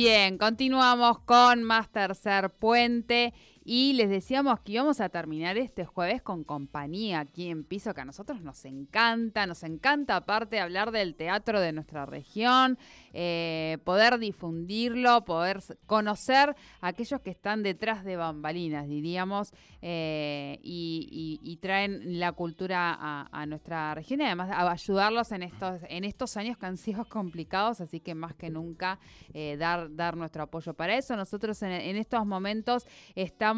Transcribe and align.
Bien, 0.00 0.38
continuamos 0.38 1.18
con 1.24 1.64
más 1.64 1.90
tercer 1.90 2.50
puente 2.50 3.34
y 3.70 3.92
les 3.92 4.08
decíamos 4.08 4.60
que 4.60 4.72
íbamos 4.72 4.98
a 4.98 5.10
terminar 5.10 5.58
este 5.58 5.84
jueves 5.84 6.22
con 6.22 6.42
compañía 6.42 7.20
aquí 7.20 7.50
en 7.50 7.64
Piso, 7.64 7.92
que 7.92 8.00
a 8.00 8.06
nosotros 8.06 8.40
nos 8.40 8.64
encanta, 8.64 9.46
nos 9.46 9.62
encanta 9.62 10.16
aparte 10.16 10.58
hablar 10.58 10.90
del 10.90 11.14
teatro 11.14 11.60
de 11.60 11.72
nuestra 11.72 12.06
región, 12.06 12.78
eh, 13.12 13.76
poder 13.84 14.18
difundirlo, 14.18 15.22
poder 15.26 15.60
conocer 15.84 16.56
a 16.80 16.86
aquellos 16.86 17.20
que 17.20 17.28
están 17.28 17.62
detrás 17.62 18.04
de 18.04 18.16
bambalinas, 18.16 18.88
diríamos, 18.88 19.52
eh, 19.82 20.58
y, 20.62 21.58
traen 21.60 22.20
la 22.20 22.32
cultura 22.32 22.96
a, 23.30 23.46
nuestra 23.46 23.94
región 23.94 24.20
y 24.20 24.24
además 24.24 24.48
ayudarlos 24.50 25.32
en 25.32 25.42
estos, 25.42 25.80
en 25.88 26.04
estos 26.04 26.36
años 26.38 26.56
que 26.56 26.64
han 26.64 26.78
sido 26.78 27.04
complicados, 27.10 27.82
así 27.82 28.00
que 28.00 28.14
más 28.14 28.34
que 28.34 28.48
nunca 28.48 28.98
eh, 29.34 29.56
dar, 29.58 29.94
dar 29.94 30.16
nuestro 30.16 30.44
apoyo 30.44 30.72
para 30.72 30.96
eso. 30.96 31.16
Nosotros 31.16 31.60
en 31.62 31.96
estos 31.96 32.24
momentos 32.24 32.86
estamos 33.14 33.57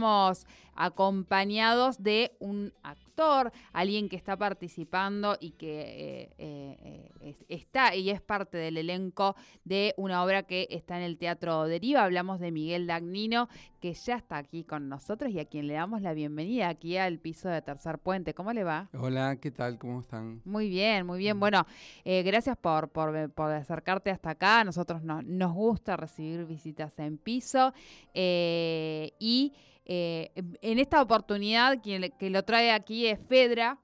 acompañados 0.75 2.03
de 2.03 2.33
un 2.39 2.73
actor, 2.83 3.53
alguien 3.73 4.09
que 4.09 4.17
está 4.17 4.37
participando 4.37 5.37
y 5.39 5.51
que 5.51 6.31
eh, 6.39 7.11
eh, 7.21 7.37
está 7.49 7.95
y 7.95 8.09
es 8.09 8.23
parte 8.23 8.57
del 8.57 8.79
elenco 8.79 9.37
de 9.65 9.93
una 9.99 10.25
obra 10.25 10.45
que 10.45 10.67
está 10.71 10.97
en 10.97 11.03
el 11.03 11.19
Teatro 11.19 11.65
Deriva. 11.65 12.05
Hablamos 12.05 12.41
de 12.41 12.51
Miguel 12.51 12.87
Dagnino, 12.87 13.49
que 13.81 13.95
ya 13.95 14.17
está 14.17 14.37
aquí 14.37 14.65
con 14.65 14.89
nosotros 14.89 15.31
y 15.33 15.41
a 15.41 15.47
quien 15.47 15.67
le 15.67 15.75
damos 15.75 16.03
la 16.03 16.13
bienvenida 16.13 16.69
aquí 16.69 16.97
al 16.97 17.19
piso 17.19 17.49
de 17.49 17.63
Tercer 17.63 17.99
Puente. 17.99 18.35
¿Cómo 18.35 18.53
le 18.53 18.63
va? 18.63 18.89
Hola, 18.93 19.37
¿qué 19.37 19.51
tal? 19.51 19.79
¿Cómo 19.79 20.01
están? 20.01 20.43
Muy 20.45 20.69
bien, 20.69 21.07
muy 21.07 21.19
bien. 21.19 21.39
Mm. 21.39 21.41
Bueno, 21.41 21.67
eh, 22.05 22.23
gracias 22.23 22.57
por, 22.57 22.91
por, 22.91 23.17
acercarte 23.51 24.11
hasta 24.11 24.31
acá. 24.31 24.61
A 24.61 24.65
nosotros 24.65 25.03
nos 25.03 25.53
gusta 25.53 25.97
recibir 25.97 26.45
visitas 26.45 26.99
en 26.99 27.19
piso 27.19 27.73
y 28.15 29.53
eh, 29.93 30.31
en 30.63 30.79
esta 30.79 31.03
oportunidad, 31.03 31.83
quien 31.83 32.13
que 32.19 32.31
lo 32.31 32.45
trae 32.45 32.71
aquí 32.71 33.07
es 33.07 33.19
Fedra. 33.29 33.79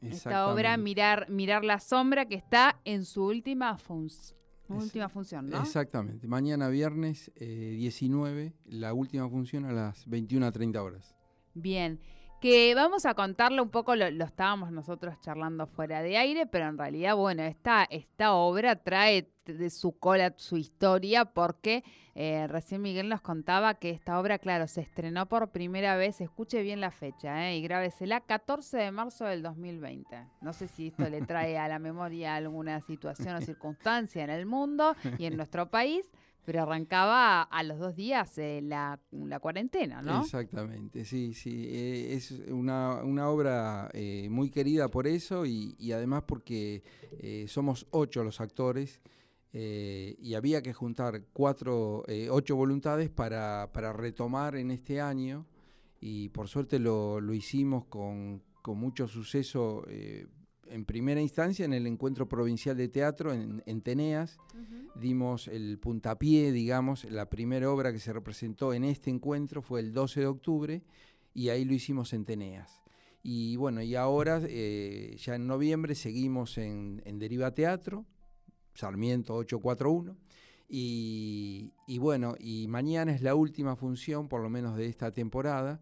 Esta 0.00 0.48
obra, 0.48 0.76
Mirar, 0.78 1.28
Mirar 1.28 1.62
la 1.62 1.78
Sombra, 1.78 2.26
que 2.26 2.34
está 2.34 2.80
en 2.84 3.04
su 3.04 3.24
última, 3.24 3.76
última 4.72 5.08
función, 5.08 5.48
¿no? 5.48 5.60
Exactamente. 5.60 6.26
Mañana 6.26 6.68
viernes 6.68 7.30
19, 7.36 8.42
eh, 8.42 8.52
la 8.66 8.94
última 8.94 9.28
función 9.28 9.64
a 9.64 9.72
las 9.72 10.06
21 10.06 10.46
a 10.46 10.52
30 10.52 10.82
horas. 10.82 11.14
Bien 11.54 12.00
que 12.42 12.74
vamos 12.74 13.06
a 13.06 13.14
contarle 13.14 13.62
un 13.62 13.68
poco, 13.68 13.94
lo, 13.94 14.04
estábamos 14.06 14.72
nosotros 14.72 15.14
charlando 15.20 15.68
fuera 15.68 16.02
de 16.02 16.16
aire, 16.16 16.44
pero 16.44 16.66
en 16.66 16.76
realidad, 16.76 17.14
bueno, 17.14 17.44
esta, 17.44 17.84
esta 17.84 18.32
obra 18.34 18.74
trae 18.74 19.30
de 19.44 19.70
su 19.70 19.96
cola 19.96 20.34
su 20.36 20.56
historia 20.56 21.24
porque 21.24 21.84
eh, 22.16 22.48
recién 22.48 22.82
Miguel 22.82 23.08
nos 23.08 23.20
contaba 23.20 23.74
que 23.74 23.90
esta 23.90 24.18
obra, 24.18 24.40
claro, 24.40 24.66
se 24.66 24.80
estrenó 24.80 25.26
por 25.26 25.52
primera 25.52 25.94
vez, 25.94 26.20
escuche 26.20 26.62
bien 26.62 26.80
la 26.80 26.90
fecha 26.90 27.48
eh, 27.48 27.58
y 27.58 27.62
grábesela, 27.62 28.20
14 28.20 28.76
de 28.76 28.90
marzo 28.90 29.24
del 29.24 29.44
2020. 29.44 30.26
No 30.40 30.52
sé 30.52 30.66
si 30.66 30.88
esto 30.88 31.08
le 31.08 31.22
trae 31.22 31.58
a 31.58 31.68
la 31.68 31.78
memoria 31.78 32.34
alguna 32.34 32.80
situación 32.80 33.36
o 33.36 33.40
circunstancia 33.40 34.24
en 34.24 34.30
el 34.30 34.46
mundo 34.46 34.96
y 35.16 35.26
en 35.26 35.36
nuestro 35.36 35.70
país, 35.70 36.10
pero 36.44 36.62
arrancaba 36.62 37.42
a 37.42 37.62
los 37.62 37.78
dos 37.78 37.94
días 37.94 38.36
eh, 38.38 38.60
la, 38.62 38.98
cuarentena, 39.40 40.02
¿no? 40.02 40.22
Exactamente, 40.22 41.04
sí, 41.04 41.34
sí. 41.34 41.66
Eh, 41.68 42.14
es 42.14 42.32
una, 42.48 43.00
obra 43.28 43.88
eh, 43.92 44.28
muy 44.30 44.50
querida 44.50 44.88
por 44.88 45.06
eso 45.06 45.46
y, 45.46 45.92
además 45.92 46.24
porque 46.26 46.82
somos 47.46 47.86
ocho 47.90 48.24
los 48.24 48.40
actores 48.40 49.00
y 49.52 50.34
había 50.34 50.62
que 50.62 50.72
juntar 50.72 51.22
cuatro, 51.32 52.04
ocho 52.30 52.56
voluntades 52.56 53.10
para, 53.10 53.66
retomar 53.92 54.56
en 54.56 54.70
este 54.70 55.00
año 55.00 55.46
y 56.00 56.30
por 56.30 56.48
suerte 56.48 56.78
lo, 56.78 57.20
hicimos 57.32 57.84
con, 57.84 58.42
con 58.62 58.78
mucho 58.78 59.06
suceso 59.06 59.84
en 60.72 60.84
primera 60.84 61.20
instancia 61.20 61.64
en 61.64 61.72
el 61.72 61.86
encuentro 61.86 62.28
provincial 62.28 62.76
de 62.76 62.88
teatro 62.88 63.32
en, 63.32 63.80
Teneas. 63.82 64.38
Dimos 64.94 65.48
el 65.48 65.78
puntapié, 65.78 66.52
digamos, 66.52 67.04
la 67.04 67.28
primera 67.28 67.70
obra 67.70 67.92
que 67.92 67.98
se 67.98 68.12
representó 68.12 68.72
en 68.72 68.84
este 68.84 69.10
encuentro 69.10 69.62
fue 69.62 69.80
el 69.80 69.92
12 69.92 70.20
de 70.20 70.26
octubre 70.26 70.82
y 71.34 71.50
ahí 71.50 71.64
lo 71.64 71.74
hicimos 71.74 72.12
en 72.12 72.24
Teneas. 72.24 72.82
Y 73.22 73.56
bueno, 73.56 73.82
y 73.82 73.94
ahora, 73.94 74.40
eh, 74.44 75.16
ya 75.18 75.36
en 75.36 75.46
noviembre, 75.46 75.94
seguimos 75.94 76.58
en, 76.58 77.00
Deriva 77.18 77.54
Teatro, 77.54 78.04
Sarmiento 78.74 79.34
841. 79.36 80.16
Y, 80.68 81.70
y, 81.86 81.98
bueno, 81.98 82.34
y 82.40 82.66
mañana 82.66 83.12
es 83.12 83.20
la 83.20 83.34
última 83.34 83.76
función, 83.76 84.28
por 84.28 84.42
lo 84.42 84.48
menos 84.48 84.74
de 84.76 84.86
esta 84.86 85.12
temporada, 85.12 85.80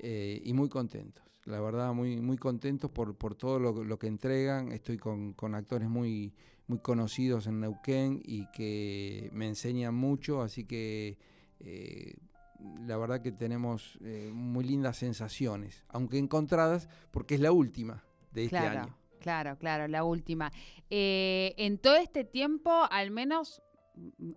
eh, 0.00 0.40
y 0.44 0.52
muy 0.52 0.68
contentos 0.68 1.30
la 1.50 1.60
verdad 1.60 1.92
muy, 1.92 2.20
muy 2.20 2.36
contentos 2.36 2.90
por, 2.90 3.16
por 3.16 3.34
todo 3.34 3.58
lo, 3.58 3.98
que 3.98 4.06
entregan. 4.06 4.72
Estoy 4.72 4.98
con, 4.98 5.34
actores 5.54 5.88
muy, 5.88 6.32
muy 6.66 6.78
conocidos 6.78 7.46
en 7.46 7.60
Neuquén 7.60 8.20
y 8.24 8.46
que 8.52 9.28
me 9.32 9.46
enseñan 9.46 9.94
mucho, 9.94 10.42
así 10.42 10.64
que 10.64 11.18
eh, 11.60 12.14
la 12.86 12.96
verdad 12.96 13.22
que 13.22 13.32
tenemos 13.32 13.98
eh, 14.02 14.30
muy 14.32 14.64
lindas 14.64 14.98
sensaciones, 14.98 15.84
aunque 15.88 16.18
encontradas, 16.18 16.88
porque 17.10 17.34
es 17.34 17.40
la 17.40 17.52
última 17.52 18.04
de 18.32 18.44
este 18.44 18.58
año. 18.58 18.96
Claro, 19.20 19.58
claro, 19.58 19.86
la 19.86 20.02
última. 20.04 20.50
Eh, 20.88 21.54
en 21.58 21.78
todo 21.78 21.96
este 21.96 22.24
tiempo, 22.24 22.70
al 22.90 23.10
menos 23.10 23.62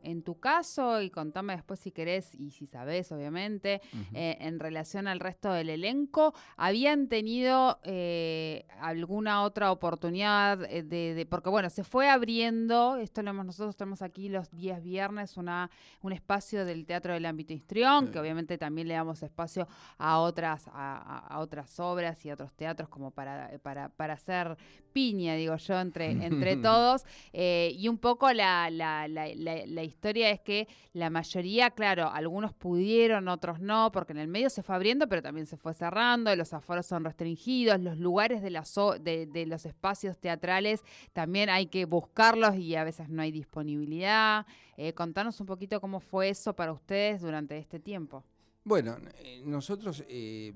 en 0.04 0.24
tu 0.24 0.40
caso, 0.40 1.02
y 1.02 1.10
contame 1.10 1.54
después 1.54 1.80
si 1.80 1.92
querés 1.92 2.36
y 2.36 2.52
si 2.52 2.66
sabés, 2.66 3.12
obviamente, 3.12 3.82
eh, 4.14 4.38
en 4.40 4.60
relación 4.60 5.08
al 5.08 5.20
resto 5.20 5.52
del 5.52 5.70
elenco, 5.70 6.34
¿habían 6.58 7.08
tenido 7.08 7.80
eh, 7.84 8.66
alguna 8.80 9.44
otra 9.44 9.72
oportunidad 9.72 10.64
eh, 10.70 10.84
de, 10.84 11.26
porque 11.26 11.50
bueno, 11.50 11.70
se 11.70 11.84
fue 11.84 12.10
abriendo, 12.10 12.98
esto 12.98 13.22
lo 13.22 13.32
hemos, 13.32 13.46
nosotros 13.46 13.76
tenemos 13.76 14.02
aquí 14.02 14.30
los 14.30 14.52
días 14.52 14.82
viernes, 14.84 15.38
una, 15.38 15.70
un 16.02 16.14
espacio 16.14 16.66
del 16.66 16.86
Teatro 16.86 17.14
del 17.14 17.26
Ámbito 17.26 17.54
Histrión, 17.54 18.12
que 18.12 18.20
obviamente 18.20 18.58
también 18.58 18.88
le 18.88 18.96
damos 18.96 19.24
espacio 19.24 19.68
a 19.98 20.20
otras, 20.20 20.70
a, 20.74 21.38
otras 21.40 21.80
obras 21.80 22.24
y 22.26 22.30
a 22.30 22.34
otros 22.34 22.54
teatros 22.54 22.90
como 22.90 23.12
para, 23.12 23.52
para, 23.62 23.90
para 23.90 24.14
hacer 24.14 24.58
piña, 24.94 25.36
digo 25.36 25.58
yo, 25.58 25.80
entre, 25.80 26.12
entre 26.26 26.58
todos, 26.58 27.04
y 27.34 27.88
un 27.88 27.98
poco 27.98 28.32
la, 28.32 28.70
la 28.70 28.94
la, 29.08 29.84
historia 29.84 30.30
es 30.30 30.40
que 30.42 30.68
la 30.94 31.10
mayoría, 31.10 31.72
claro, 31.72 32.10
algunos 32.10 32.54
pudieron, 32.54 33.28
otros 33.28 33.60
no, 33.60 33.92
porque 33.92 34.14
en 34.14 34.20
el 34.20 34.28
medio 34.28 34.50
se 34.50 34.64
fue 34.64 34.76
abriendo, 34.76 35.08
pero 35.08 35.22
también 35.22 35.46
se 35.46 35.58
fue 35.58 35.74
cerrando, 35.74 36.36
los 36.36 36.54
aforos 36.54 36.86
son 36.86 37.04
restringidos, 37.04 37.80
los 37.80 37.98
lugares 37.98 38.42
de, 38.42 39.28
de, 39.28 39.46
los 39.46 39.66
espacios 39.66 40.18
teatrales 40.18 40.84
también 41.14 41.50
hay 41.50 41.68
que 41.68 41.86
buscarlos 41.86 42.56
y 42.56 42.76
a 42.76 42.84
veces 42.84 43.10
no 43.10 43.22
hay 43.22 43.32
disponibilidad. 43.32 44.46
Eh, 44.78 44.94
contanos 44.94 45.40
un 45.40 45.48
poquito 45.48 45.80
cómo 45.82 46.00
fue 46.00 46.30
eso 46.30 46.54
para 46.56 46.74
ustedes 46.74 47.22
durante 47.22 47.58
este 47.58 47.80
tiempo. 47.80 48.24
Bueno, 48.64 48.98
eh, 49.20 49.42
nosotros, 49.46 50.04
eh, 50.08 50.54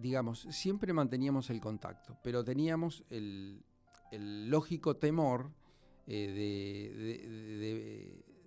digamos, 0.00 0.46
siempre 0.50 0.92
manteníamos 0.92 1.50
el 1.50 1.60
contacto, 1.60 2.16
pero 2.22 2.44
teníamos 2.44 3.04
el, 3.10 3.60
lógico 4.12 4.96
temor 4.96 5.50
de, 6.06 6.22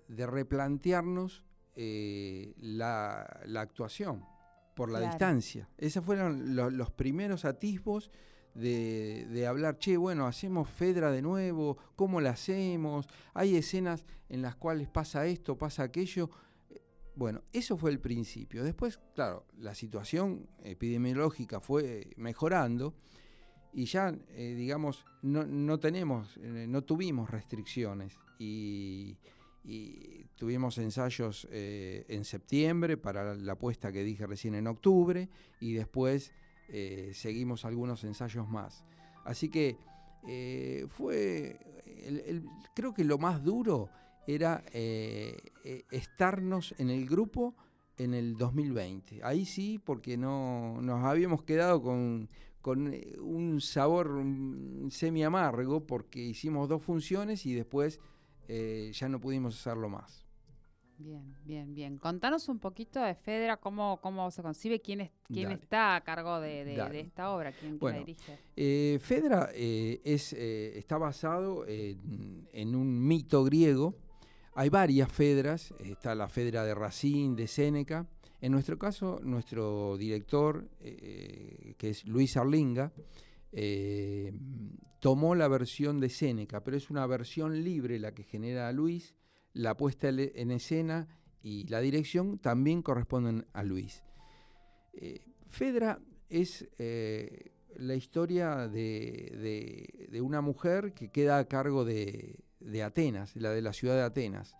de, 0.07 0.27
replantearnos 0.27 1.45
eh, 1.75 2.53
la, 2.59 3.21
actuación, 3.55 4.25
por 4.75 4.91
la 4.91 4.99
distancia. 4.99 5.69
Esos 5.77 6.03
fueron 6.03 6.55
los 6.55 6.91
primeros 6.91 7.45
atisbos 7.45 8.11
de, 8.53 9.45
hablar, 9.47 9.77
che, 9.77 9.97
bueno, 9.97 10.27
hacemos 10.27 10.69
Fedra 10.69 11.11
de 11.11 11.21
nuevo, 11.21 11.77
¿cómo 11.95 12.21
la 12.21 12.31
hacemos? 12.31 13.07
Hay 13.33 13.55
escenas 13.55 14.05
en 14.29 14.41
las 14.41 14.55
cuales 14.55 14.89
pasa 14.89 15.25
esto, 15.25 15.57
pasa 15.57 15.83
aquello. 15.83 16.29
Bueno, 17.15 17.43
eso 17.53 17.77
fue 17.77 17.91
el 17.91 17.99
principio. 17.99 18.63
Después, 18.63 18.99
claro, 19.15 19.45
la 19.57 19.75
situación 19.75 20.47
epidemiológica 20.63 21.59
fue 21.59 22.11
mejorando 22.17 22.93
y 23.73 23.85
ya, 23.85 24.15
eh, 24.35 24.53
digamos, 24.55 25.05
no, 25.23 25.79
tenemos, 25.79 26.37
eh, 26.37 26.65
no 26.67 26.83
tuvimos 26.83 27.29
restricciones 27.29 28.17
y, 28.37 29.17
tuvimos 30.35 30.77
ensayos 30.77 31.47
eh, 31.49 32.05
en 32.09 32.25
septiembre 32.25 32.97
para 32.97 33.33
la 33.33 33.55
puesta 33.55 33.93
que 33.93 34.03
dije 34.03 34.27
recién 34.27 34.55
en 34.55 34.67
octubre 34.67 35.29
y 35.61 35.71
después 35.71 36.33
seguimos 37.13 37.63
algunos 37.63 38.03
ensayos 38.03 38.49
más. 38.49 38.83
Así 39.23 39.47
que 39.47 39.77
fue, 40.89 41.57
creo 42.75 42.93
que 42.93 43.05
lo 43.05 43.17
más 43.17 43.41
duro 43.41 43.89
era 44.27 44.65
estarnos 45.91 46.75
en 46.77 46.89
el 46.89 47.07
grupo 47.07 47.55
en 47.97 48.13
el 48.13 48.35
2020. 48.35 49.21
Ahí 49.23 49.45
sí, 49.45 49.79
porque 49.81 50.17
no 50.17 50.81
nos 50.81 51.05
habíamos 51.05 51.43
quedado 51.43 51.81
con, 51.81 52.27
con 52.63 52.93
eh, 52.93 53.19
un 53.19 53.59
sabor 53.59 54.23
semi 54.89 55.21
amargo 55.21 55.85
porque 55.85 56.21
hicimos 56.21 56.69
dos 56.69 56.81
funciones 56.81 57.45
y 57.45 57.53
después 57.53 57.99
eh, 58.47 58.89
ya 58.93 59.09
no 59.09 59.19
pudimos 59.19 59.59
hacerlo 59.59 59.89
más. 59.89 60.25
Bien, 60.97 61.35
bien, 61.43 61.75
bien. 61.75 61.97
Contanos 61.97 62.47
un 62.47 62.59
poquito 62.59 63.01
de 63.01 63.15
Fedra, 63.15 63.57
cómo, 63.57 63.99
cómo 63.99 64.31
se 64.31 64.41
concibe, 64.41 64.79
quién, 64.79 65.01
es, 65.01 65.11
quién 65.27 65.51
está 65.51 65.97
a 65.97 66.01
cargo 66.05 66.39
de, 66.39 66.61
esta 67.01 67.31
obra, 67.31 67.51
quién, 67.51 67.77
la 67.81 67.91
dirige. 67.91 68.39
Eh, 68.55 68.97
Fedra 69.01 69.49
es, 69.53 70.31
está 70.31 70.97
basado 70.97 71.67
en, 71.67 72.47
en, 72.53 72.75
un 72.75 73.05
mito 73.05 73.43
griego. 73.43 73.93
Hay 74.55 74.69
varias 74.69 75.11
Fedras, 75.11 75.73
está 75.79 76.15
la 76.15 76.29
Fedra 76.29 76.63
de 76.63 76.73
Racine, 76.73 77.35
de 77.35 77.47
Séneca, 77.47 78.07
en 78.43 78.51
nuestro 78.51 78.77
caso, 78.77 79.21
nuestro 79.23 79.95
director, 79.95 80.67
eh, 80.81 81.75
que 81.77 81.91
es 81.91 82.05
Luis 82.05 82.35
Arlinga, 82.35 82.91
eh, 83.53 84.33
tomó 84.99 85.33
la 85.33 85.47
versión 85.47 86.01
de 86.01 86.09
Seneca, 86.09 86.61
pero 86.61 86.75
es 86.75 86.89
una 86.89 87.07
versión 87.07 87.63
libre 87.63 87.99
la 87.99 88.13
que 88.13 88.23
genera 88.23 88.69
Luis, 88.73 89.15
la 89.53 89.77
puesta 89.77 90.09
en 90.09 90.51
escena 90.51 91.07
y 91.41 91.67
la 91.69 91.79
dirección 91.79 92.37
también 92.37 92.81
corresponden 92.81 93.45
a 93.53 93.63
Luis. 93.63 94.03
Eh, 94.91 95.21
Fedra 95.47 96.01
es 96.27 96.67
la 97.77 97.95
historia 97.95 98.67
de, 98.67 100.19
una 100.21 100.41
mujer 100.41 100.93
que 100.93 101.11
queda 101.11 101.37
a 101.37 101.47
cargo 101.47 101.85
de, 101.85 102.43
de 102.59 102.83
Atenas, 102.83 103.37
la 103.37 103.51
de 103.51 103.61
la 103.61 103.71
ciudad 103.71 103.95
de 103.95 104.01
Atenas, 104.01 104.53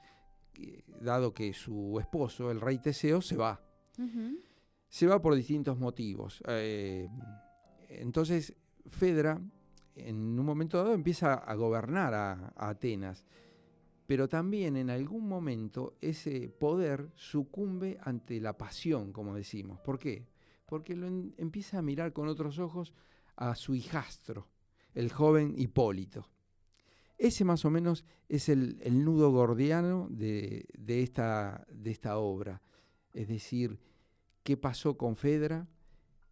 dado 1.02 1.34
que 1.34 1.52
su 1.52 2.00
esposo, 2.00 2.50
el 2.50 2.62
rey 2.62 2.78
Teseo, 2.78 3.22
se 3.22 3.36
va 3.36 3.73
se 4.94 5.08
va 5.08 5.22
por 5.22 5.36
distintos 5.36 5.80
motivos. 5.80 6.42
Eh, 6.48 7.10
entonces, 7.90 8.54
Fedra, 8.88 9.42
en 9.96 10.40
un 10.40 10.46
momento 10.46 10.78
dado, 10.78 10.94
empieza 10.94 11.34
a 11.34 11.56
gobernar 11.56 12.14
a, 12.14 12.54
Atenas, 12.56 13.26
pero 14.06 14.28
también 14.28 14.76
en 14.78 14.90
algún 14.90 15.28
momento 15.28 15.98
ese 16.02 16.50
poder 16.50 17.12
sucumbe 17.16 17.98
ante 18.02 18.40
la 18.40 18.58
pasión, 18.58 19.12
como 19.14 19.36
decimos. 19.36 19.80
¿Por 19.80 19.98
qué? 19.98 20.28
Porque 20.66 20.96
lo 20.96 21.08
empieza 21.08 21.80
a 21.80 21.82
mirar 21.82 22.14
con 22.14 22.28
otros 22.28 22.60
ojos 22.60 22.94
a 23.36 23.56
su 23.56 23.76
hijastro, 23.76 24.48
el 24.94 25.12
joven 25.12 25.54
Hipólito. 25.58 26.30
Ese 27.18 27.46
más 27.46 27.64
o 27.64 27.70
menos 27.70 28.06
es 28.28 28.50
el, 28.50 28.78
nudo 29.04 29.32
gordiano 29.32 30.08
de, 30.10 30.68
esta, 30.88 31.66
de 31.72 31.92
esta 31.92 32.18
obra 32.18 32.62
es 33.14 33.28
decir, 33.28 33.80
qué 34.44 34.58
pasó 34.58 34.98
con 34.98 35.16
Fedra, 35.16 35.68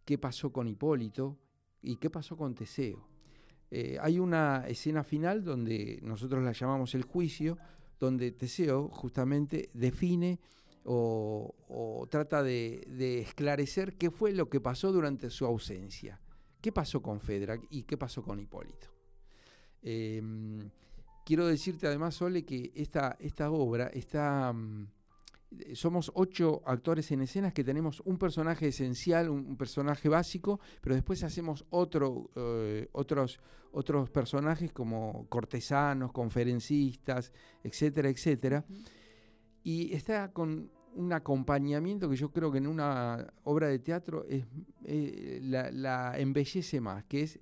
qué 0.04 0.18
pasó 0.18 0.52
con 0.52 0.68
Hipólito 0.68 1.38
y 1.80 1.96
qué 1.96 2.10
pasó 2.10 2.36
con 2.36 2.54
Teseo. 2.54 3.08
Eh, 3.70 3.96
hay 4.00 4.18
una 4.18 4.66
escena 4.68 5.02
final 5.02 5.42
donde 5.42 5.98
nosotros 6.02 6.44
la 6.44 6.52
llamamos 6.52 6.94
el 6.94 7.04
juicio, 7.04 7.56
donde 7.98 8.32
Teseo 8.32 8.88
justamente 8.88 9.70
define 9.72 10.40
o, 10.84 12.06
trata 12.10 12.42
de, 12.42 13.20
esclarecer 13.20 13.96
qué 13.96 14.10
fue 14.10 14.32
lo 14.32 14.50
que 14.50 14.60
pasó 14.60 14.92
durante 14.92 15.30
su 15.30 15.46
ausencia. 15.46 16.20
¿Qué 16.60 16.72
pasó 16.72 17.02
con 17.02 17.20
Fedra 17.20 17.58
y 17.70 17.84
qué 17.84 17.96
pasó 17.96 18.22
con 18.22 18.38
Hipólito? 18.40 18.88
Em, 19.80 20.70
quiero 21.24 21.46
decirte 21.46 21.86
además, 21.86 22.14
Sole, 22.14 22.44
que 22.44 22.72
esta, 22.74 23.16
obra 23.50 23.86
está... 23.86 24.52
Mm, 24.52 24.88
somos 25.74 26.10
ocho 26.14 26.62
actores 26.66 27.10
en 27.12 27.22
escenas 27.22 27.52
que 27.52 27.64
tenemos 27.64 28.00
un 28.04 28.18
personaje 28.18 28.68
esencial, 28.68 29.28
un, 29.28 29.56
personaje 29.56 30.08
básico, 30.08 30.60
pero 30.80 30.94
después 30.94 31.22
hacemos 31.22 31.64
otro, 31.70 32.30
eh, 32.36 32.88
otros, 32.92 33.40
otros 33.72 34.10
personajes 34.10 34.72
como 34.72 35.26
cortesanos, 35.28 36.12
conferencistas, 36.12 37.32
etcétera, 37.62 38.08
etcétera. 38.08 38.64
Y 39.62 39.92
está 39.94 40.32
con 40.32 40.70
un 40.94 41.12
acompañamiento 41.12 42.08
que 42.08 42.16
yo 42.16 42.30
creo 42.30 42.52
que 42.52 42.58
en 42.58 42.66
una 42.66 43.32
obra 43.44 43.68
de 43.68 43.78
teatro 43.78 44.26
es, 44.28 44.44
eh, 44.84 45.40
la, 45.42 46.18
embellece 46.18 46.80
más, 46.80 47.04
que 47.04 47.22
es 47.22 47.40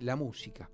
la 0.00 0.16
música. 0.16 0.70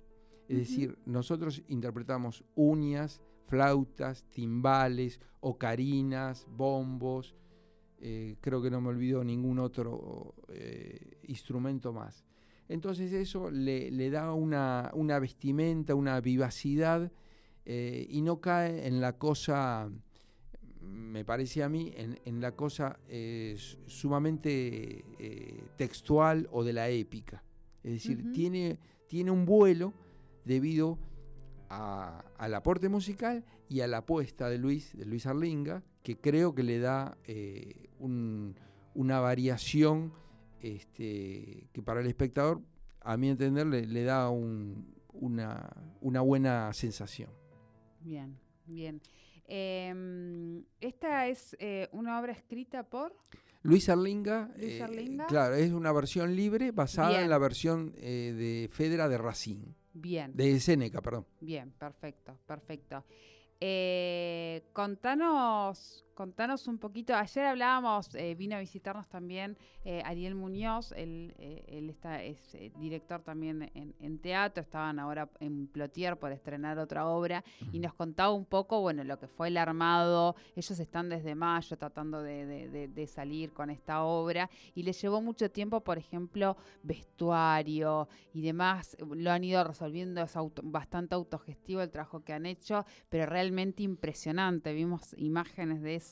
Es 0.47 0.57
decir, 0.57 0.97
nosotros 1.05 1.63
interpretamos 1.69 2.43
uñas, 2.55 3.21
flautas, 3.51 4.23
timbales, 4.31 5.19
ocarinas, 5.41 6.47
bombos, 6.55 7.35
eh, 7.99 8.37
creo 8.39 8.61
que 8.61 8.71
no 8.71 8.79
me 8.79 8.87
olvido 8.87 9.25
ningún 9.25 9.59
otro 9.59 10.35
eh, 10.47 11.17
instrumento 11.23 11.91
más. 11.91 12.23
Entonces 12.69 13.11
eso 13.11 13.51
le, 13.51 14.09
da 14.09 14.31
una, 14.31 15.19
vestimenta, 15.19 15.95
una 15.95 16.21
vivacidad 16.21 17.11
eh, 17.65 18.07
y 18.09 18.21
no 18.21 18.39
cae 18.39 18.87
en 18.87 19.01
la 19.01 19.17
cosa, 19.17 19.91
me 20.79 21.25
parece 21.25 21.61
a 21.61 21.67
mí, 21.67 21.91
en, 21.97 22.39
la 22.39 22.55
cosa 22.55 22.97
sumamente 23.85 25.03
textual 25.75 26.47
o 26.53 26.63
de 26.63 26.71
la 26.71 26.87
épica. 26.87 27.43
Es 27.83 27.91
decir, 27.91 28.31
tiene, 28.31 28.79
tiene 29.07 29.29
un 29.29 29.43
vuelo 29.43 29.91
debido 30.45 30.97
al 31.71 32.53
aporte 32.53 32.89
musical 32.89 33.45
y 33.69 33.81
a 33.81 33.87
la 33.87 33.97
apuesta 33.97 34.49
de 34.49 34.57
Luis, 34.57 34.95
de 34.97 35.05
Luis 35.05 35.25
Arlinga, 35.25 35.83
que 36.03 36.17
creo 36.17 36.53
que 36.53 36.63
le 36.63 36.79
da 36.79 37.17
eh, 37.25 37.89
una 37.99 39.19
variación 39.19 40.11
este, 40.59 41.69
que 41.71 41.81
para 41.81 42.01
el 42.01 42.07
espectador, 42.07 42.61
a 43.01 43.17
mi 43.17 43.29
entender, 43.29 43.67
le, 43.67 44.03
da 44.03 44.29
una, 44.29 45.73
buena 46.01 46.73
sensación. 46.73 47.29
Bien, 48.01 48.37
bien. 48.65 49.01
Em, 49.47 50.63
esta 50.79 51.27
es 51.27 51.55
eh, 51.59 51.87
una 51.91 52.19
obra 52.19 52.33
escrita 52.33 52.83
por... 52.83 53.15
Luis 53.63 53.89
Arlinga, 53.89 54.51
eh, 54.57 54.83
claro, 55.27 55.55
es 55.55 55.71
una 55.71 55.91
versión 55.91 56.35
libre 56.35 56.71
basada 56.71 57.21
en 57.21 57.29
la 57.29 57.37
versión 57.37 57.91
de 57.93 58.67
Fedra 58.71 59.07
de 59.07 59.19
Racine. 59.19 59.75
Bien. 59.93 60.31
De 60.35 60.59
Seneca, 60.59 61.01
perdón. 61.01 61.25
Bien, 61.39 61.71
perfecto, 61.71 62.37
perfecto. 62.45 63.03
Eh, 63.59 64.63
contanos, 64.73 66.05
contanos 66.21 66.67
un 66.67 66.77
poquito. 66.77 67.15
Ayer 67.15 67.45
hablábamos, 67.45 68.13
eh, 68.13 68.35
vino 68.35 68.55
a 68.55 68.59
visitarnos 68.59 69.07
también 69.09 69.57
eh, 69.83 70.03
Ariel 70.05 70.35
Muñoz, 70.35 70.91
él, 70.91 71.33
está, 71.89 72.21
es 72.21 72.55
director 72.77 73.23
también 73.23 73.71
en, 73.73 74.19
teatro, 74.19 74.61
estaban 74.61 74.99
ahora 74.99 75.27
en 75.39 75.65
Plotier 75.65 76.17
por 76.17 76.31
estrenar 76.31 76.77
otra 76.77 77.07
obra 77.07 77.43
y 77.71 77.79
nos 77.79 77.95
contaba 77.95 78.31
un 78.33 78.45
poco, 78.45 78.81
bueno, 78.81 79.03
lo 79.03 79.17
que 79.17 79.27
fue 79.27 79.47
el 79.47 79.57
armado. 79.57 80.35
Ellos 80.55 80.79
están 80.79 81.09
desde 81.09 81.33
mayo 81.33 81.75
tratando 81.75 82.21
de, 82.21 83.07
salir 83.11 83.51
con 83.51 83.71
esta 83.71 84.03
obra 84.03 84.47
y 84.75 84.83
les 84.83 85.01
llevó 85.01 85.21
mucho 85.21 85.49
tiempo, 85.49 85.81
por 85.81 85.97
ejemplo, 85.97 86.55
vestuario 86.83 88.07
y 88.31 88.41
demás. 88.41 88.95
Lo 88.99 89.31
han 89.31 89.43
ido 89.43 89.63
resolviendo, 89.63 90.21
es 90.21 90.33
bastante 90.61 91.15
autogestivo 91.15 91.81
el 91.81 91.89
trabajo 91.89 92.23
que 92.23 92.33
han 92.33 92.45
hecho, 92.45 92.85
pero 93.09 93.25
realmente 93.25 93.81
impresionante. 93.81 94.71
Vimos 94.73 95.15
imágenes 95.17 95.81
de 95.81 95.95
eso 95.95 96.10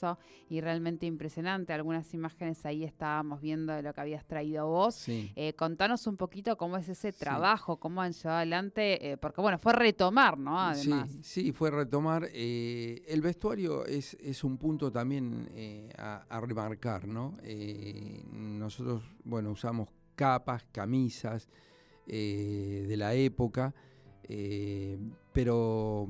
y 0.50 0.62
realmente 0.62 1.06
impresionante. 1.06 1.74
Algunas 1.74 2.14
imágenes 2.14 2.66
ahí 2.66 2.84
estábamos 2.84 3.42
viendo 3.42 3.74
de 3.74 3.82
lo 3.82 3.94
que 3.94 4.02
habías 4.02 4.26
traído 4.26 4.68
vos. 4.68 5.08
Eh, 5.08 5.54
contanos 5.56 6.08
un 6.08 6.18
poquito 6.18 6.58
cómo 6.58 6.78
es 6.78 6.90
ese 6.90 7.12
trabajo, 7.12 7.78
cómo 7.78 8.02
han 8.02 8.14
llevado 8.14 8.38
adelante, 8.38 9.12
eh, 9.12 9.18
porque 9.18 9.42
bueno, 9.42 9.60
fue 9.60 9.74
retomar, 9.74 10.38
¿no? 10.38 10.60
Además. 10.60 11.10
Sí, 11.12 11.44
sí, 11.44 11.52
fue 11.52 11.72
retomar. 11.72 12.30
Eh, 12.34 13.04
el 13.08 13.22
vestuario 13.22 13.86
es, 13.86 14.16
es 14.20 14.44
un 14.44 14.58
punto 14.58 14.92
también 14.92 15.50
a, 15.98 16.26
a, 16.30 16.42
remarcar, 16.42 17.08
¿no? 17.08 17.38
nosotros, 18.32 19.04
bueno, 19.24 19.52
usamos 19.52 19.90
capas, 20.16 20.66
camisas 20.72 21.48
de 22.06 22.96
la 22.98 23.14
época, 23.14 23.74
pero 25.32 26.08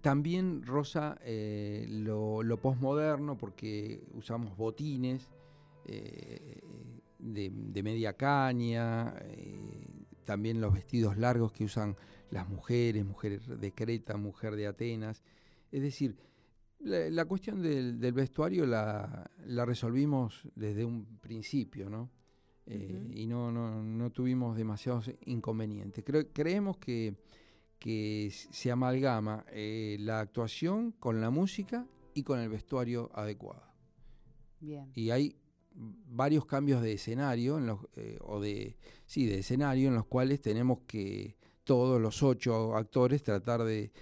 también 0.00 0.62
rosa 0.64 1.18
eh, 1.22 1.86
lo, 1.88 2.42
lo 2.42 2.56
posmoderno 2.58 3.36
porque 3.36 4.02
usamos 4.14 4.56
botines 4.56 5.30
eh, 5.84 6.60
de, 7.18 7.82
media 7.82 8.14
caña, 8.14 9.14
eh, 9.20 9.86
también 10.24 10.60
los 10.60 10.74
vestidos 10.74 11.16
largos 11.16 11.52
que 11.52 11.64
usan 11.64 11.96
las 12.30 12.48
mujeres, 12.48 13.04
mujeres 13.04 13.46
de 13.46 13.72
Creta, 13.72 14.16
mujer 14.16 14.56
de 14.56 14.66
Atenas. 14.66 15.22
Es 15.70 15.82
decir, 15.82 16.16
la, 16.80 17.24
cuestión 17.24 17.62
del, 17.62 18.12
vestuario 18.12 18.66
la, 18.66 19.30
resolvimos 19.64 20.42
desde 20.54 20.84
un 20.84 21.18
principio, 21.20 21.88
¿no? 21.88 22.10
Y 22.66 23.26
no, 23.28 23.52
no, 23.52 23.80
no, 23.80 24.10
tuvimos 24.10 24.56
demasiados 24.56 25.12
inconvenientes. 25.26 26.04
creemos 26.32 26.76
que 26.78 27.14
que 27.78 28.30
se 28.32 28.70
amalgama 28.70 29.44
eh, 29.50 29.96
la 30.00 30.20
actuación 30.20 30.92
con 30.92 31.20
la 31.20 31.30
música 31.30 31.86
y 32.14 32.22
con 32.22 32.40
el 32.40 32.48
vestuario 32.48 33.10
adecuado. 33.14 33.62
Bien. 34.60 34.90
Y 34.94 35.10
hay 35.10 35.36
varios 35.76 36.46
cambios 36.46 36.82
de 36.82 36.94
escenario, 36.94 37.58
en 37.58 37.66
los, 37.66 37.80
eh, 37.96 38.18
o 38.22 38.40
de, 38.40 38.76
sí, 39.04 39.26
de 39.26 39.40
escenario, 39.40 39.88
en 39.88 39.94
los 39.94 40.06
cuales 40.06 40.40
tenemos 40.40 40.80
que 40.86 41.36
todos 41.64 42.00
los 42.00 42.22
ocho 42.22 42.76
actores 42.76 43.22
tratar 43.22 43.64
de, 43.64 43.92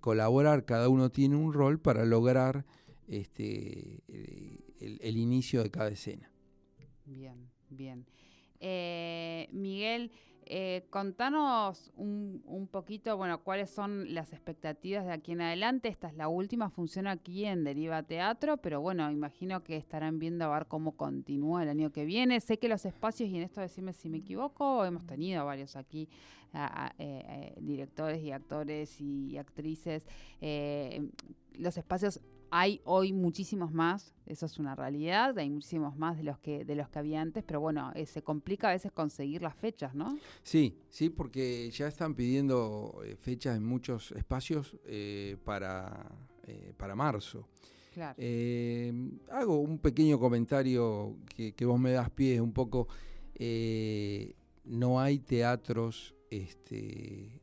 colaborar, 0.00 0.64
cada 0.64 0.88
uno 0.88 1.10
tiene 1.10 1.36
un 1.36 1.52
rol 1.52 1.78
para 1.78 2.04
lograr 2.04 2.64
este, 3.06 4.02
el, 4.08 5.16
inicio 5.16 5.62
de 5.62 5.70
cada 5.70 5.90
escena. 5.90 6.30
Bien, 7.04 7.50
bien. 7.68 8.06
Eh, 8.60 9.48
Miguel, 9.52 10.10
eh, 10.54 10.84
contanos 10.90 11.90
un, 11.96 12.42
un, 12.44 12.66
poquito, 12.66 13.16
bueno, 13.16 13.42
cuáles 13.42 13.70
son 13.70 14.12
las 14.12 14.34
expectativas 14.34 15.06
de 15.06 15.12
aquí 15.12 15.32
en 15.32 15.40
adelante. 15.40 15.88
Esta 15.88 16.08
es 16.08 16.14
la 16.14 16.28
última 16.28 16.68
función 16.68 17.06
aquí 17.06 17.46
en 17.46 17.64
Deriva 17.64 18.02
Teatro, 18.02 18.58
pero 18.58 18.82
bueno, 18.82 19.10
imagino 19.10 19.64
que 19.64 19.78
estarán 19.78 20.18
viendo 20.18 20.44
a 20.44 20.58
ver 20.58 20.66
cómo 20.66 20.94
continúa 20.94 21.62
el 21.62 21.70
año 21.70 21.90
que 21.90 22.04
viene. 22.04 22.38
Sé 22.38 22.58
que 22.58 22.68
los 22.68 22.84
espacios, 22.84 23.30
y 23.30 23.36
en 23.38 23.44
esto 23.44 23.62
decime 23.62 23.94
si 23.94 24.10
me 24.10 24.18
equivoco, 24.18 24.84
hemos 24.84 25.06
tenido 25.06 25.46
varios 25.46 25.74
aquí, 25.74 26.06
eh, 26.52 26.92
eh, 26.98 27.54
directores 27.58 28.22
y 28.22 28.30
actores 28.32 29.00
y 29.00 29.38
actrices. 29.38 30.06
los 31.54 31.78
espacios 31.78 32.20
hay 32.54 32.82
hoy 32.84 33.14
muchísimos 33.14 33.72
más, 33.72 34.12
eso 34.26 34.44
es 34.44 34.58
una 34.58 34.74
realidad, 34.74 35.38
hay 35.38 35.48
muchísimos 35.48 35.96
más 35.96 36.18
de 36.18 36.22
los 36.22 36.38
que 36.38 36.66
de 36.66 36.76
los 36.76 36.86
que 36.90 36.98
había 36.98 37.22
antes, 37.22 37.42
pero 37.42 37.60
bueno, 37.60 37.90
eh, 37.94 38.04
se 38.04 38.22
complica 38.22 38.68
a 38.68 38.72
veces 38.72 38.92
conseguir 38.92 39.40
las 39.40 39.56
fechas, 39.56 39.94
¿no? 39.94 40.18
Sí, 40.42 40.76
sí, 40.90 41.08
porque 41.08 41.70
ya 41.70 41.88
están 41.88 42.14
pidiendo 42.14 43.00
eh, 43.06 43.16
fechas 43.16 43.56
en 43.56 43.64
muchos 43.64 44.12
espacios 44.12 44.76
eh, 44.84 45.38
para, 45.44 46.12
para 46.76 46.94
marzo. 46.94 47.48
Claro. 47.94 48.16
hago 49.30 49.60
un 49.60 49.78
pequeño 49.78 50.18
comentario 50.18 51.16
que, 51.34 51.54
que, 51.54 51.64
vos 51.64 51.80
me 51.80 51.92
das 51.92 52.10
pie 52.10 52.38
un 52.40 52.52
poco. 52.52 52.88
no 54.64 55.00
hay 55.00 55.18
teatros 55.20 56.14
este, 56.30 57.40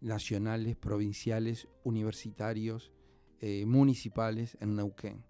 nacionales, 0.00 0.76
provinciales, 0.76 1.68
universitarios 1.84 2.92
eh, 3.44 3.66
municipales 3.66 4.56
en 4.60 4.76
Neuquén. 4.76 5.24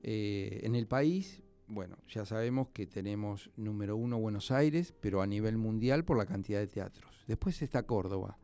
Eh, 0.00 0.60
en 0.62 0.76
el 0.76 0.86
país, 0.86 1.42
bueno, 1.66 1.98
ya 2.08 2.24
sabemos 2.24 2.68
que 2.68 2.86
tenemos 2.86 3.50
número 3.56 3.96
uno 3.96 4.16
Buenos 4.20 4.52
Aires, 4.52 4.94
pero 5.00 5.20
a 5.20 5.26
nivel 5.26 5.56
mundial 5.56 6.04
por 6.04 6.16
la 6.16 6.24
cantidad 6.24 6.60
de 6.60 6.68
teatros. 6.68 7.24
Después 7.26 7.60
está 7.62 7.82
Córdoba. 7.82 8.38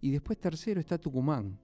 Y 0.00 0.10
después 0.10 0.40
tercero 0.40 0.80
está 0.80 0.98
Tucumán, 0.98 1.60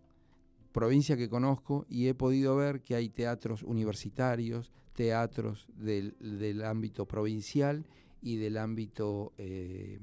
provincia 0.70 1.16
que 1.16 1.28
conozco 1.28 1.84
y 1.88 2.06
he 2.06 2.14
podido 2.14 2.54
ver 2.54 2.80
que 2.80 2.94
hay 2.94 3.08
teatros 3.08 3.64
universitarios, 3.64 4.72
teatros 4.92 5.66
del, 5.74 6.62
ámbito 6.64 7.06
provincial 7.06 7.84
y 8.20 8.36
del 8.36 8.56
ámbito 8.56 9.32
eh, 9.36 9.98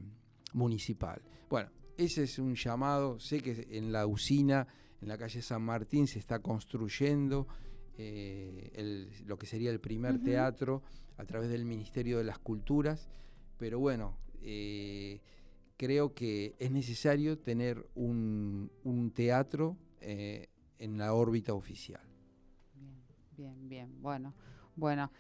municipal. 0.51 1.21
Bueno, 1.49 1.69
ese 1.97 2.23
es 2.23 2.37
un 2.37 2.55
llamado, 2.55 3.17
sé 3.17 3.39
que 3.39 3.65
en 3.71 3.93
la 3.93 4.05
usina 4.05 4.67
en 5.01 5.07
la 5.07 5.17
calle 5.17 5.41
San 5.41 5.61
Martín 5.61 6.07
se 6.07 6.19
está 6.19 6.39
construyendo 6.39 7.47
eh, 7.97 9.07
lo 9.25 9.37
que 9.37 9.45
sería 9.45 9.71
el 9.71 9.79
primer 9.79 10.23
teatro 10.23 10.83
a 11.17 11.25
través 11.25 11.49
del 11.49 11.65
Ministerio 11.65 12.17
de 12.17 12.23
las 12.23 12.39
Culturas, 12.39 13.09
pero 13.57 13.79
bueno, 13.79 14.17
eh, 14.41 15.19
creo 15.75 16.13
que 16.13 16.55
es 16.59 16.71
necesario 16.71 17.37
tener 17.39 17.85
un, 17.95 18.71
teatro 19.13 19.75
eh, 19.99 20.47
en 20.77 20.97
la 20.97 21.13
órbita 21.13 21.53
oficial. 21.53 22.01
Bien, 22.73 23.03
bien, 23.35 23.69
bien. 23.69 24.01
Bueno, 24.01 24.33
bueno. 24.75 25.11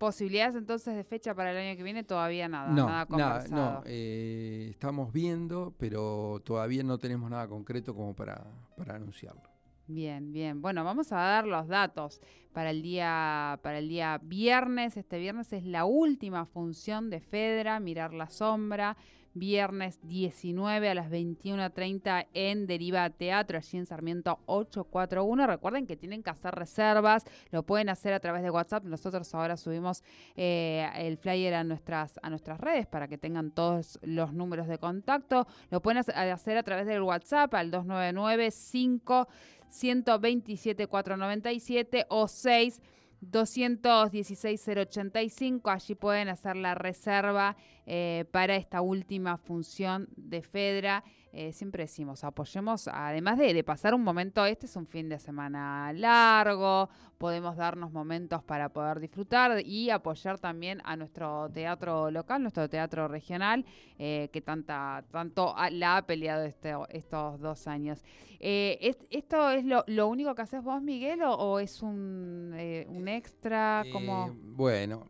¿Posibilidades 0.00 0.54
entonces 0.54 0.96
de 0.96 1.04
fecha 1.04 1.34
para 1.34 1.50
el 1.50 1.58
año 1.58 1.76
que 1.76 1.82
viene? 1.82 2.04
Todavía 2.04 2.48
nada, 2.48 2.70
no, 2.70 2.86
nada 2.86 3.04
conversado. 3.04 3.54
no, 3.54 3.82
eh, 3.84 4.68
estamos 4.70 5.12
viendo, 5.12 5.74
pero 5.76 6.40
todavía 6.42 6.82
no 6.82 6.96
tenemos 6.96 7.30
nada 7.30 7.46
concreto 7.46 7.94
como 7.94 8.16
para, 8.16 8.42
para 8.78 8.94
anunciarlo. 8.94 9.42
Bien, 9.88 10.32
bien. 10.32 10.62
Bueno, 10.62 10.84
vamos 10.84 11.12
a 11.12 11.16
dar 11.16 11.46
los 11.46 11.68
datos 11.68 12.22
para 12.54 12.70
el 12.70 12.80
día 12.80 13.60
para 13.62 13.76
el 13.76 13.90
día 13.90 14.18
viernes. 14.22 14.96
Este 14.96 15.18
viernes 15.18 15.52
es 15.52 15.66
la 15.66 15.84
última 15.84 16.46
función 16.46 17.10
de 17.10 17.20
Fedra, 17.20 17.78
Mirar 17.78 18.14
la 18.14 18.30
Sombra 18.30 18.96
viernes 19.34 19.98
19 20.02 20.88
a 20.88 20.94
las 20.94 21.10
21.30 21.10 22.26
en 22.34 22.66
Deriva 22.66 23.08
Teatro, 23.10 23.58
allí 23.58 23.78
en 23.78 23.86
Sarmiento 23.86 24.40
841. 24.46 25.46
Recuerden 25.46 25.86
que 25.86 25.96
tienen 25.96 26.22
que 26.22 26.30
hacer 26.30 26.54
reservas, 26.54 27.24
lo 27.50 27.62
pueden 27.62 27.88
hacer 27.88 28.12
a 28.12 28.20
través 28.20 28.42
de 28.42 28.50
WhatsApp. 28.50 28.84
Nosotros 28.84 29.34
ahora 29.34 29.56
subimos 29.56 30.02
eh, 30.36 30.88
el 30.96 31.16
flyer 31.16 31.54
a 31.54 31.64
nuestras, 31.64 32.18
a 32.22 32.30
nuestras 32.30 32.60
redes 32.60 32.86
para 32.86 33.08
que 33.08 33.18
tengan 33.18 33.50
todos 33.50 33.98
los 34.02 34.32
números 34.32 34.66
de 34.68 34.78
contacto. 34.78 35.46
Lo 35.70 35.80
pueden 35.80 35.98
hacer 35.98 36.56
a 36.56 36.62
través 36.62 36.86
del 36.86 37.02
WhatsApp 37.02 37.54
al 37.54 37.70
299 37.70 38.50
5 38.50 39.28
127 39.68 40.86
497 40.88 42.06
o 42.08 42.26
6 42.26 42.80
216-085. 43.22 45.72
Allí 45.72 45.94
pueden 45.94 46.28
hacer 46.28 46.56
la 46.56 46.74
reserva 46.74 47.56
eh, 47.86 48.24
para 48.30 48.56
esta 48.56 48.80
última 48.80 49.36
función 49.36 50.08
de 50.16 50.42
Fedra. 50.42 51.04
Eh, 51.32 51.52
siempre 51.52 51.84
decimos, 51.84 52.24
apoyemos, 52.24 52.88
además 52.88 53.38
de, 53.38 53.62
pasar 53.62 53.94
un 53.94 54.02
momento, 54.02 54.44
este 54.44 54.66
es 54.66 54.74
un 54.74 54.86
fin 54.86 55.08
de 55.08 55.18
semana 55.18 55.92
largo, 55.92 56.88
podemos 57.18 57.56
darnos 57.56 57.92
momentos 57.92 58.42
para 58.42 58.68
poder 58.70 58.98
disfrutar 58.98 59.64
y 59.64 59.90
apoyar 59.90 60.38
también 60.38 60.80
a 60.84 60.96
nuestro 60.96 61.48
teatro 61.50 62.10
local, 62.10 62.42
nuestro 62.42 62.68
teatro 62.68 63.06
regional, 63.06 63.64
eh, 63.98 64.28
que 64.32 64.40
tanta, 64.40 65.04
tanto 65.12 65.54
la 65.70 65.98
ha 65.98 66.06
peleado 66.06 66.44
este, 66.44 66.74
estos 66.88 67.40
dos 67.40 67.68
años. 67.68 68.04
¿Esto 68.40 69.50
es 69.50 69.64
lo, 69.64 70.08
único 70.08 70.34
que 70.34 70.42
haces 70.42 70.64
vos, 70.64 70.82
Miguel, 70.82 71.20
o, 71.22 71.60
es 71.60 71.82
un, 71.82 72.56
un 72.88 73.08
extra? 73.08 73.84
como 73.92 74.34
Bueno, 74.34 75.06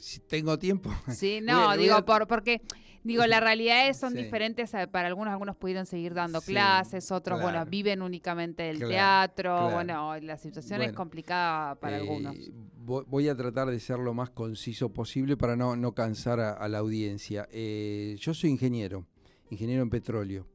si 0.00 0.20
tengo 0.20 0.58
tiempo. 0.58 0.90
Sí, 1.10 1.40
no, 1.42 1.76
digo, 1.76 2.04
por, 2.04 2.26
porque 2.26 2.60
digo, 3.02 3.26
las 3.26 3.40
realidades 3.40 3.98
son 3.98 4.14
diferentes 4.14 4.72
para 4.90 5.08
algunos, 5.08 5.32
algunos 5.32 5.56
pudieron 5.56 5.86
seguir 5.86 6.14
dando 6.14 6.40
clases, 6.40 7.10
otros, 7.12 7.40
bueno, 7.40 7.64
viven 7.66 8.02
únicamente 8.02 8.64
del 8.64 8.78
teatro, 8.78 9.70
bueno, 9.70 10.18
la 10.20 10.38
situación 10.38 10.82
es 10.82 10.92
complicada 10.92 11.74
para 11.76 11.98
eh, 11.98 12.00
algunos. 12.00 12.36
Voy 12.84 13.28
a 13.28 13.36
tratar 13.36 13.68
de 13.68 13.80
ser 13.80 13.98
lo 13.98 14.14
más 14.14 14.30
conciso 14.30 14.92
posible 14.92 15.36
para 15.36 15.56
no, 15.56 15.76
no 15.76 15.94
cansar 15.94 16.40
a, 16.40 16.68
la 16.68 16.78
audiencia. 16.78 17.48
Eh, 17.50 18.16
yo 18.18 18.34
soy 18.34 18.50
ingeniero, 18.50 19.06
ingeniero 19.50 19.82
en 19.82 19.90
petróleo. 19.90 20.46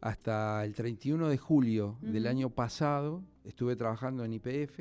Hasta 0.00 0.62
el 0.64 0.74
31 0.74 1.28
de 1.28 1.38
julio 1.38 1.96
del 2.02 2.26
año 2.26 2.50
pasado 2.50 3.22
estuve 3.44 3.74
trabajando 3.74 4.24
en 4.24 4.34
IPF, 4.34 4.80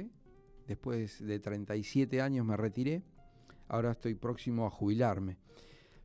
después 0.68 1.26
de 1.26 1.40
37 1.40 2.22
años 2.22 2.46
me 2.46 2.58
retiré 2.58 3.04
ahora 3.74 3.92
estoy 3.92 4.14
próximo 4.14 4.68
a 4.68 4.70
jubilarme. 4.70 5.38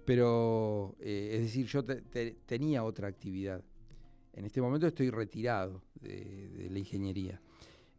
Pero, 0.07 0.97
eh, 1.01 1.33
es 1.35 1.43
decir, 1.43 1.67
yo 1.67 1.85
tenía 1.85 2.83
otra 2.83 3.09
actividad. 3.09 3.63
En 4.33 4.47
este 4.47 4.63
momento 4.63 4.87
estoy 4.87 5.11
retirado 5.11 5.83
de, 6.01 6.69
la 6.71 6.79
ingeniería. 6.79 7.43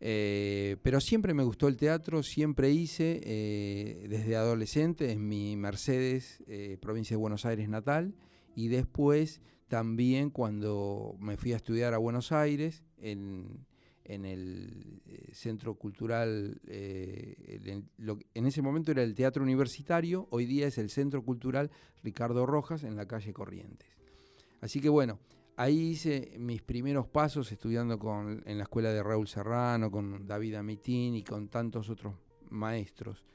Eh, 0.02 0.78
pero 0.82 1.00
siempre 1.00 1.36
me 1.36 1.44
gustó 1.44 1.68
el 1.68 1.78
teatro, 1.78 2.24
siempre 2.24 2.72
hice, 2.72 3.22
eh, 3.24 4.08
desde 4.10 4.36
adolescente, 4.36 5.12
en 5.12 5.28
mi 5.28 5.56
Mercedes, 5.56 6.44
provincia 6.82 7.16
de 7.16 7.22
Buenos 7.22 7.46
Aires 7.46 7.70
natal, 7.70 8.16
y 8.56 8.70
después 8.70 9.40
también 9.68 10.32
cuando 10.32 11.16
me 11.20 11.38
fui 11.38 11.54
a 11.54 11.58
estudiar 11.58 11.94
a 11.94 12.00
Buenos 12.00 12.32
Aires, 12.32 12.84
en, 12.98 13.68
el 14.26 15.02
Centro 15.32 15.76
Cultural, 15.76 16.60
en, 16.68 17.90
en, 18.34 18.46
ese 18.46 18.62
momento 18.62 18.92
era 18.92 19.04
el 19.04 19.16
Teatro 19.16 19.44
Universitario, 19.44 20.28
hoy 20.32 20.46
día 20.46 20.68
es 20.68 20.78
el 20.78 20.90
Centro 20.90 21.24
Cultural 21.24 21.70
Ricardo 22.04 22.46
Rojas 22.46 22.84
en 22.84 22.96
la 22.96 23.08
calle 23.08 23.34
Corrientes. 23.34 23.90
Así 24.62 24.82
que 24.82 24.90
bueno, 24.90 25.20
Ahí 25.60 25.90
hice 25.90 26.38
mis 26.40 26.62
primeros 26.62 27.08
pasos 27.10 27.52
estudiando 27.52 28.00
con, 28.00 28.42
en 28.46 28.58
la 28.58 28.64
escuela 28.64 28.94
de 28.94 29.04
Raúl 29.04 29.28
Serrano, 29.28 29.92
con 29.92 30.26
David 30.26 30.56
Amitín 30.56 31.16
y 31.16 31.24
con 31.26 31.50
tantos 31.50 31.90
otros 31.90 32.16
maestros. 32.50 33.26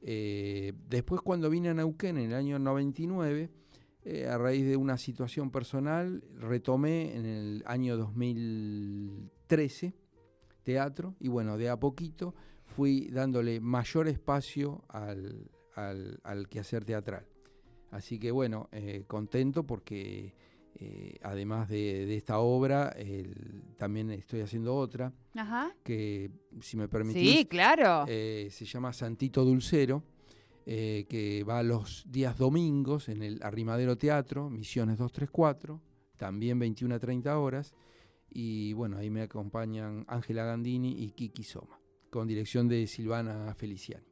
Eh, 0.00 0.72
después 0.88 1.20
cuando 1.20 1.50
vine 1.50 1.68
a 1.68 1.74
Neuquén 1.74 2.16
en 2.16 2.30
el 2.30 2.34
año 2.34 2.58
99, 2.58 3.50
eh, 4.02 4.26
a 4.26 4.38
raíz 4.38 4.64
de 4.66 4.78
una 4.78 4.96
situación 4.96 5.50
personal, 5.50 6.24
retomé 6.38 7.14
en 7.14 7.26
el 7.26 7.62
año 7.66 7.98
2013 7.98 9.92
teatro 10.68 11.14
y 11.18 11.28
bueno, 11.28 11.56
de 11.56 11.70
a 11.70 11.78
poquito 11.78 12.34
fui 12.76 13.08
dándole 13.08 13.58
mayor 13.58 14.06
espacio 14.06 14.84
al, 14.88 15.50
al, 15.74 16.46
quehacer 16.50 16.84
teatral. 16.84 17.26
Así 17.90 18.18
que 18.18 18.30
bueno, 18.30 18.68
eh, 18.70 19.04
contento 19.06 19.64
porque 19.64 20.34
eh, 20.74 21.18
además 21.22 21.70
de, 21.70 22.14
esta 22.14 22.40
obra, 22.40 22.94
también 23.78 24.10
estoy 24.10 24.42
haciendo 24.42 24.76
otra, 24.76 25.10
que 25.82 26.30
si 26.60 26.76
me 26.76 26.86
permitís, 26.86 27.38
sí, 27.38 27.44
claro. 27.46 28.04
Eh, 28.06 28.48
se 28.50 28.66
llama 28.66 28.92
Santito 28.92 29.46
Dulcero, 29.46 30.02
que 30.66 31.46
va 31.48 31.62
los 31.62 32.04
días 32.10 32.36
domingos 32.36 33.08
en 33.08 33.22
el 33.22 33.42
Arrimadero 33.42 33.96
Teatro, 33.96 34.50
Misiones 34.50 34.98
234, 34.98 35.80
también 36.18 36.58
21 36.58 36.94
a 36.94 36.98
30 36.98 37.38
horas, 37.38 37.74
y 38.30 38.72
bueno, 38.72 38.98
ahí 38.98 39.10
me 39.10 39.22
acompañan 39.22 40.04
Ángela 40.08 40.44
Gandini 40.44 41.02
y 41.02 41.12
Kiki 41.12 41.42
Soma, 41.42 41.78
con 42.10 42.28
dirección 42.28 42.68
de 42.68 42.86
Silvana 42.86 43.54
Feliciani. 43.54 44.06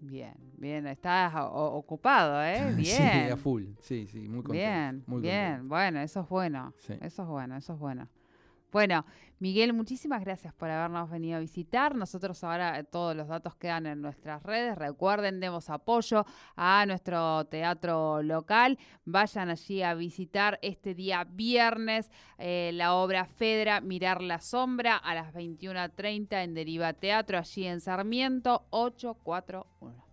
Bien, 0.00 0.34
bien, 0.58 0.86
estás 0.88 1.32
ocupado, 1.36 2.42
¿eh? 2.42 2.72
Bien. 2.76 2.84
sí, 2.84 3.30
a 3.30 3.36
full, 3.36 3.64
sí, 3.80 4.06
sí, 4.08 4.28
muy 4.28 4.42
contento. 4.42 4.52
Bien, 4.52 5.04
muy 5.06 5.20
bien, 5.22 5.68
bueno, 5.68 6.00
eso 6.00 6.20
es 6.20 6.28
bueno, 6.28 6.74
eso 7.00 7.22
es 7.22 7.28
bueno, 7.28 7.56
eso 7.56 7.74
es 7.74 7.78
bueno. 7.78 8.08
Bueno, 8.72 9.04
Miguel, 9.38 9.74
muchísimas 9.74 10.22
gracias 10.24 10.54
por 10.54 10.70
habernos 10.70 11.10
venido 11.10 11.36
a 11.36 11.40
visitar. 11.40 11.94
Nosotros 11.94 12.42
ahora 12.42 12.78
eh, 12.78 12.84
todos 12.84 13.14
los 13.14 13.28
datos 13.28 13.54
quedan 13.54 13.84
en 13.84 14.00
nuestras 14.00 14.42
redes. 14.42 14.78
Recuerden, 14.78 15.40
demos 15.40 15.68
apoyo 15.68 16.24
a 16.56 16.86
nuestro 16.86 17.44
teatro 17.44 18.22
local. 18.22 18.78
Vayan 19.04 19.50
allí 19.50 19.82
a 19.82 19.92
visitar 19.92 20.58
este 20.62 20.94
día 20.94 21.24
viernes 21.24 22.10
eh, 22.38 22.70
la 22.72 22.94
obra 22.94 23.26
Fedra, 23.26 23.82
Mirar 23.82 24.22
la 24.22 24.40
Sombra, 24.40 24.96
a 24.96 25.14
las 25.14 25.34
21.30 25.34 26.42
en 26.42 26.54
Deriva 26.54 26.94
Teatro, 26.94 27.36
allí 27.36 27.66
en 27.66 27.82
Sarmiento 27.82 28.64
841. 28.70 30.11